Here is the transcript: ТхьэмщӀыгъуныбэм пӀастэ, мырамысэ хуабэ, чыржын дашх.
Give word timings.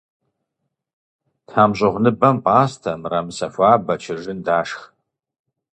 ТхьэмщӀыгъуныбэм 1.47 2.37
пӀастэ, 2.43 2.91
мырамысэ 3.01 3.47
хуабэ, 3.53 3.93
чыржын 4.01 4.39
дашх. 4.45 4.81